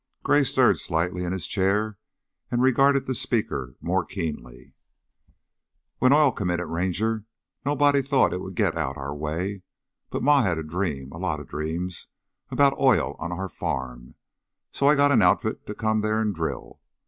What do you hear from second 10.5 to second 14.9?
a dream a lot of dreams about oil on our farm, so